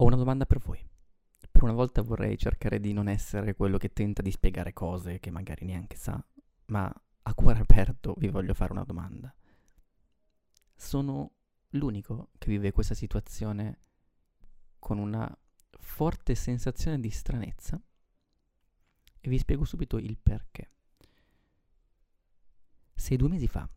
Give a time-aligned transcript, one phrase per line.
[0.00, 0.78] Ho una domanda per voi.
[1.50, 5.30] Per una volta vorrei cercare di non essere quello che tenta di spiegare cose che
[5.30, 6.24] magari neanche sa,
[6.66, 9.34] ma a cuore aperto vi voglio fare una domanda.
[10.76, 11.32] Sono
[11.70, 13.80] l'unico che vive questa situazione
[14.78, 15.36] con una
[15.80, 17.80] forte sensazione di stranezza
[19.20, 20.70] e vi spiego subito il perché.
[22.94, 23.68] Se due mesi fa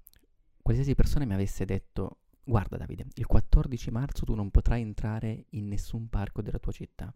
[0.62, 5.68] qualsiasi persona mi avesse detto guarda Davide, il 14 marzo tu non potrai entrare in
[5.68, 7.14] nessun parco della tua città,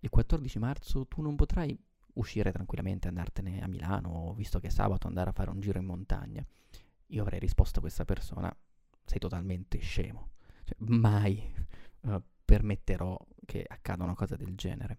[0.00, 1.78] il 14 marzo tu non potrai
[2.14, 5.84] uscire tranquillamente, andartene a Milano, visto che è sabato, andare a fare un giro in
[5.84, 6.44] montagna.
[7.06, 8.54] Io avrei risposto a questa persona,
[9.04, 10.30] sei totalmente scemo.
[10.64, 11.54] Cioè, mai
[12.00, 14.98] uh, permetterò che accada una cosa del genere.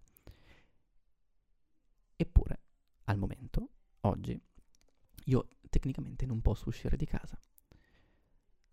[2.15, 2.61] Eppure,
[3.05, 3.69] al momento,
[4.01, 4.39] oggi,
[5.25, 7.37] io tecnicamente non posso uscire di casa.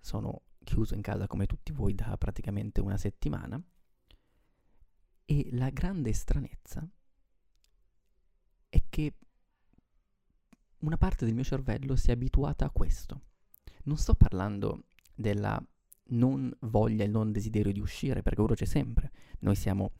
[0.00, 3.60] Sono chiuso in casa come tutti voi da praticamente una settimana
[5.24, 6.86] e la grande stranezza
[8.68, 9.14] è che
[10.78, 13.20] una parte del mio cervello si è abituata a questo.
[13.84, 14.84] Non sto parlando
[15.14, 15.62] della
[16.10, 19.12] non voglia e non desiderio di uscire, perché ora c'è sempre.
[19.40, 19.92] Noi siamo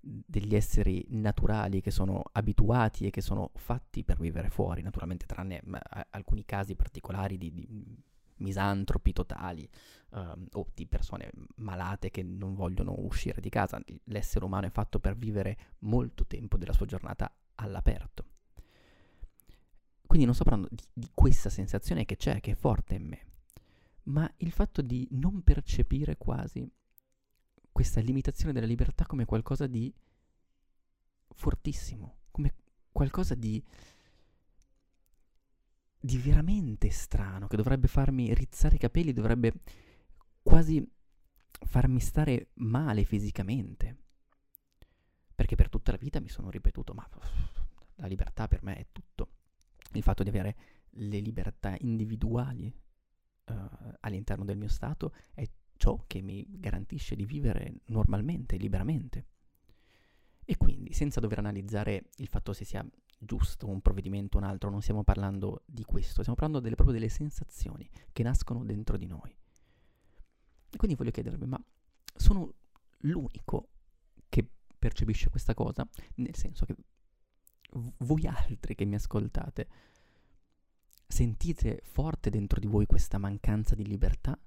[0.00, 5.62] degli esseri naturali che sono abituati e che sono fatti per vivere fuori, naturalmente tranne
[6.10, 8.02] alcuni casi particolari di, di
[8.40, 9.68] misantropi totali
[10.10, 13.80] um, o di persone malate che non vogliono uscire di casa.
[14.04, 18.26] L'essere umano è fatto per vivere molto tempo della sua giornata all'aperto.
[20.06, 23.26] Quindi non sto parlando di, di questa sensazione che c'è, che è forte in me,
[24.04, 26.68] ma il fatto di non percepire quasi
[27.70, 29.94] questa limitazione della libertà come qualcosa di
[31.32, 32.54] fortissimo, come
[32.90, 33.62] qualcosa di
[36.00, 39.52] di veramente strano, che dovrebbe farmi rizzare i capelli, dovrebbe
[40.42, 40.82] quasi
[41.66, 43.96] farmi stare male fisicamente.
[45.34, 47.06] Perché per tutta la vita mi sono ripetuto, ma
[47.96, 49.28] la libertà per me è tutto.
[49.92, 50.56] Il fatto di avere
[50.94, 52.72] le libertà individuali
[53.46, 53.54] uh,
[54.00, 55.44] all'interno del mio stato è
[55.76, 59.26] ciò che mi garantisce di vivere normalmente, liberamente.
[60.44, 62.84] E quindi, senza dover analizzare il fatto se sia
[63.22, 67.10] giusto un provvedimento un altro, non stiamo parlando di questo, stiamo parlando delle, proprio delle
[67.10, 69.36] sensazioni che nascono dentro di noi.
[70.70, 71.62] E quindi voglio chiedervi, ma
[72.16, 72.54] sono
[73.00, 73.68] l'unico
[74.28, 74.48] che
[74.78, 75.86] percepisce questa cosa?
[76.16, 76.74] Nel senso che
[77.98, 79.68] voi altri che mi ascoltate,
[81.06, 84.38] sentite forte dentro di voi questa mancanza di libertà?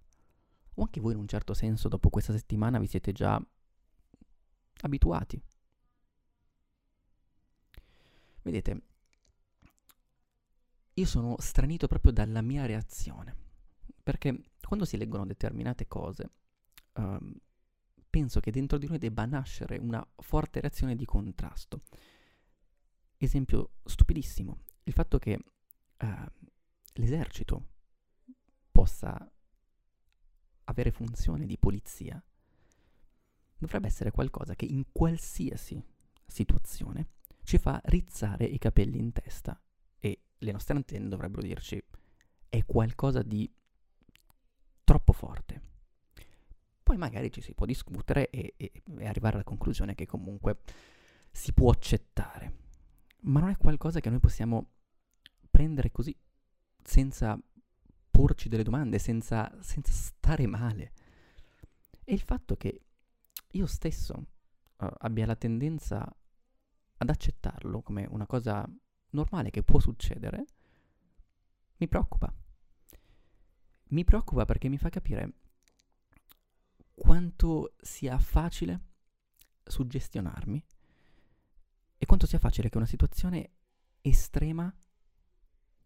[0.75, 3.39] O anche voi in un certo senso dopo questa settimana vi siete già
[4.81, 5.39] abituati
[8.43, 8.81] Vedete,
[10.93, 13.35] io sono stranito proprio dalla mia reazione,
[14.03, 16.29] perché quando si leggono determinate cose,
[16.93, 17.35] uh,
[18.09, 21.83] penso che dentro di noi debba nascere una forte reazione di contrasto.
[23.17, 25.39] Esempio stupidissimo, il fatto che
[25.99, 26.07] uh,
[26.95, 27.69] l'esercito
[28.71, 29.31] possa
[30.65, 32.23] avere funzione di polizia
[33.57, 35.81] dovrebbe essere qualcosa che in qualsiasi
[36.25, 37.07] situazione
[37.43, 39.59] ci fa rizzare i capelli in testa
[39.99, 41.81] e le nostre antenne dovrebbero dirci
[42.49, 43.51] è qualcosa di
[44.83, 45.61] troppo forte.
[46.83, 50.59] Poi magari ci si può discutere e, e, e arrivare alla conclusione che comunque
[51.31, 52.53] si può accettare,
[53.21, 54.71] ma non è qualcosa che noi possiamo
[55.49, 56.15] prendere così
[56.83, 57.39] senza
[58.11, 60.93] porci delle domande, senza, senza stare male.
[62.03, 62.81] E il fatto che
[63.51, 66.15] io stesso uh, abbia la tendenza
[66.97, 68.67] ad accettarlo come una cosa
[69.11, 70.45] normale che può succedere,
[71.77, 72.33] mi preoccupa.
[73.89, 75.33] Mi preoccupa perché mi fa capire
[76.93, 78.81] quanto sia facile
[79.63, 80.63] suggestionarmi
[81.97, 83.51] e quanto sia facile che una situazione
[84.01, 84.73] estrema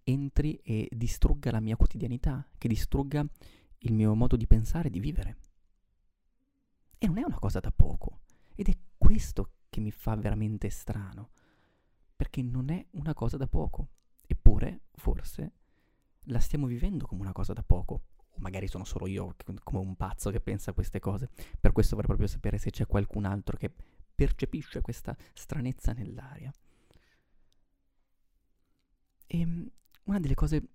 [0.03, 3.25] entri e distrugga la mia quotidianità, che distrugga
[3.79, 5.38] il mio modo di pensare e di vivere.
[6.97, 8.22] E non è una cosa da poco.
[8.56, 11.29] Ed è questo che mi fa veramente strano,
[12.15, 13.89] perché non è una cosa da poco,
[14.25, 15.51] eppure forse
[16.29, 18.01] la stiamo vivendo come una cosa da poco,
[18.31, 21.29] o magari sono solo io come un pazzo che pensa a queste cose,
[21.59, 23.71] per questo vorrei proprio sapere se c'è qualcun altro che
[24.15, 26.51] percepisce questa stranezza nell'aria.
[29.27, 29.69] E ehm,
[30.06, 30.68] una delle cose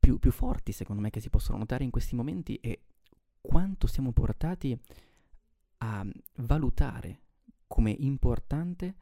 [0.00, 2.76] più, più forti, secondo me, che si possono notare in questi momenti è
[3.40, 4.76] quanto siamo portati
[5.78, 6.04] a
[6.36, 7.22] valutare
[7.74, 8.94] come importante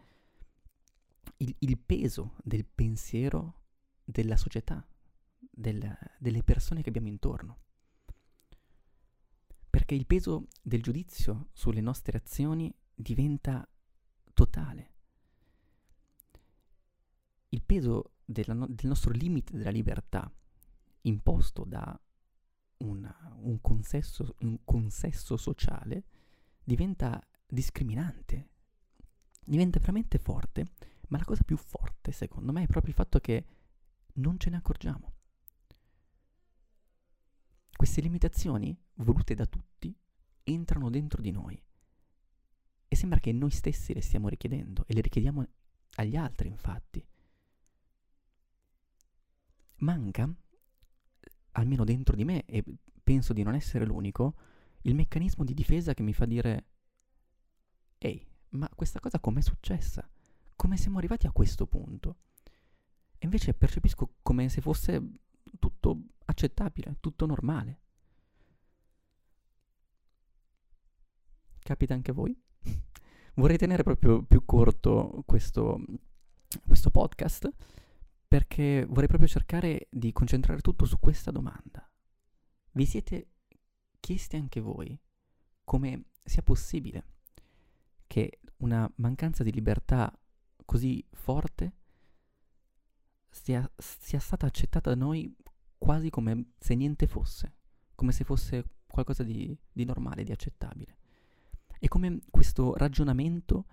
[1.36, 3.64] il, il peso del pensiero
[4.02, 4.82] della società,
[5.38, 7.58] del, delle persone che abbiamo intorno.
[9.68, 13.68] Perché il peso del giudizio sulle nostre azioni diventa
[14.32, 14.92] totale.
[17.50, 20.34] Il peso no- del nostro limite della libertà
[21.02, 22.00] imposto da
[22.78, 26.04] una, un, consesso, un consesso sociale
[26.64, 28.51] diventa discriminante,
[29.44, 30.72] diventa veramente forte,
[31.08, 33.44] ma la cosa più forte secondo me è proprio il fatto che
[34.14, 35.12] non ce ne accorgiamo.
[37.74, 39.94] Queste limitazioni, volute da tutti,
[40.44, 41.60] entrano dentro di noi
[42.88, 45.46] e sembra che noi stessi le stiamo richiedendo e le richiediamo
[45.96, 47.04] agli altri, infatti.
[49.76, 50.32] Manca,
[51.52, 52.62] almeno dentro di me, e
[53.02, 54.36] penso di non essere l'unico,
[54.82, 56.66] il meccanismo di difesa che mi fa dire,
[57.98, 60.08] ehi, ma questa cosa com'è successa?
[60.56, 62.16] Come siamo arrivati a questo punto?
[63.18, 65.02] E invece percepisco come se fosse
[65.58, 67.80] tutto accettabile, tutto normale.
[71.58, 72.36] Capita anche a voi?
[73.34, 75.80] Vorrei tenere proprio più corto questo,
[76.66, 77.48] questo podcast
[78.26, 81.86] perché vorrei proprio cercare di concentrare tutto su questa domanda.
[82.72, 83.28] Vi siete
[84.00, 84.98] chiesti anche voi
[85.64, 87.11] come sia possibile
[88.12, 90.14] che una mancanza di libertà
[90.66, 91.76] così forte
[93.30, 95.34] sia, sia stata accettata da noi
[95.78, 97.54] quasi come se niente fosse,
[97.94, 100.98] come se fosse qualcosa di, di normale, di accettabile.
[101.78, 103.64] E come questo ragionamento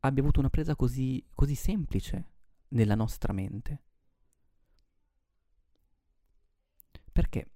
[0.00, 2.32] abbia avuto una presa così, così semplice
[2.70, 3.82] nella nostra mente.
[7.12, 7.50] Perché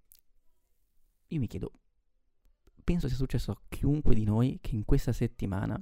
[1.27, 1.73] io mi chiedo,
[2.89, 5.79] penso sia successo a chiunque di noi che in questa settimana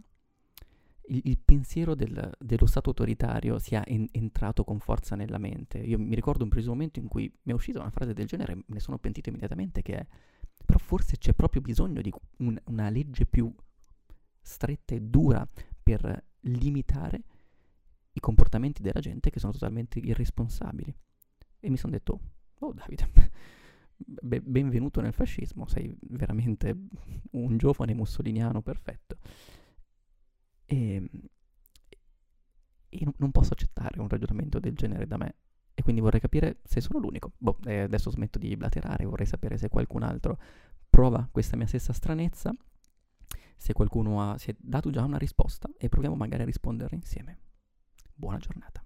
[1.09, 5.79] il, il pensiero del, dello Stato autoritario sia en, entrato con forza nella mente.
[5.79, 8.57] Io mi ricordo un preciso momento in cui mi è uscita una frase del genere,
[8.57, 10.07] me ne sono pentito immediatamente, che è,
[10.65, 13.55] però forse c'è proprio bisogno di un, una legge più
[14.41, 15.47] stretta e dura
[15.81, 17.23] per limitare
[18.15, 20.93] i comportamenti della gente che sono totalmente irresponsabili.
[21.61, 22.21] E mi sono detto,
[22.59, 23.09] oh Davide,
[23.97, 26.77] be- benvenuto nel fascismo, sei veramente
[27.33, 29.19] un giovane mussoliniano perfetto.
[30.65, 31.11] E,
[32.89, 35.35] e non posso accettare un ragionamento del genere da me.
[35.75, 37.33] E quindi vorrei capire se sono l'unico.
[37.37, 40.39] Boh, eh, adesso smetto di blaterare, vorrei sapere se qualcun altro
[40.89, 42.55] prova questa mia stessa stranezza,
[43.57, 47.39] se qualcuno ha, si è dato già una risposta e proviamo magari a rispondere insieme.
[48.15, 48.86] Buona giornata.